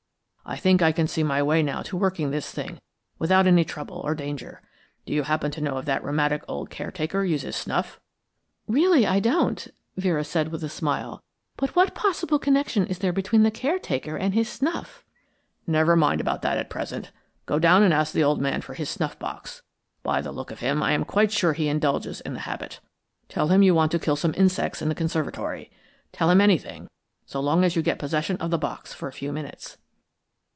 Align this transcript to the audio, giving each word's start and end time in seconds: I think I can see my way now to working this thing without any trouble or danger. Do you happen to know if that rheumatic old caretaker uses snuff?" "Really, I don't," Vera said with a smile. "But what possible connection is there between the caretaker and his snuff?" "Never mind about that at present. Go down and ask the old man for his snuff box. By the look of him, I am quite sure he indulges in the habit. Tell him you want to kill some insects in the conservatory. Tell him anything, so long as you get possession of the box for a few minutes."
I 0.43 0.57
think 0.57 0.81
I 0.81 0.91
can 0.91 1.07
see 1.07 1.23
my 1.23 1.41
way 1.41 1.63
now 1.63 1.81
to 1.83 1.95
working 1.95 2.31
this 2.31 2.51
thing 2.51 2.79
without 3.17 3.47
any 3.47 3.63
trouble 3.63 3.97
or 3.99 4.13
danger. 4.13 4.61
Do 5.05 5.13
you 5.13 5.23
happen 5.23 5.49
to 5.51 5.61
know 5.61 5.77
if 5.77 5.85
that 5.85 6.03
rheumatic 6.03 6.43
old 6.45 6.69
caretaker 6.69 7.23
uses 7.23 7.55
snuff?" 7.55 8.01
"Really, 8.67 9.07
I 9.07 9.21
don't," 9.21 9.65
Vera 9.95 10.25
said 10.25 10.49
with 10.49 10.61
a 10.61 10.67
smile. 10.67 11.21
"But 11.55 11.73
what 11.73 11.95
possible 11.95 12.37
connection 12.37 12.85
is 12.87 12.97
there 12.99 13.13
between 13.13 13.43
the 13.43 13.51
caretaker 13.51 14.17
and 14.17 14.33
his 14.33 14.49
snuff?" 14.49 15.05
"Never 15.67 15.95
mind 15.95 16.19
about 16.19 16.41
that 16.41 16.57
at 16.57 16.69
present. 16.71 17.11
Go 17.45 17.57
down 17.57 17.81
and 17.81 17.93
ask 17.93 18.11
the 18.11 18.23
old 18.23 18.41
man 18.41 18.59
for 18.59 18.73
his 18.73 18.89
snuff 18.89 19.17
box. 19.17 19.61
By 20.03 20.19
the 20.19 20.33
look 20.33 20.51
of 20.51 20.59
him, 20.59 20.83
I 20.83 20.91
am 20.91 21.05
quite 21.05 21.31
sure 21.31 21.53
he 21.53 21.69
indulges 21.69 22.19
in 22.19 22.33
the 22.33 22.41
habit. 22.41 22.81
Tell 23.29 23.47
him 23.47 23.63
you 23.63 23.73
want 23.73 23.91
to 23.93 23.99
kill 23.99 24.17
some 24.17 24.33
insects 24.35 24.81
in 24.81 24.89
the 24.89 24.95
conservatory. 24.95 25.71
Tell 26.11 26.29
him 26.29 26.41
anything, 26.41 26.89
so 27.25 27.39
long 27.39 27.63
as 27.63 27.77
you 27.77 27.81
get 27.81 27.99
possession 27.99 28.35
of 28.37 28.51
the 28.51 28.57
box 28.57 28.91
for 28.91 29.07
a 29.07 29.13
few 29.13 29.31
minutes." 29.31 29.77